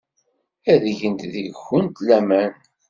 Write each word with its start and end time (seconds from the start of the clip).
Ad 0.71 0.83
gent 0.97 1.29
deg-went 1.33 1.97
laman. 2.07 2.51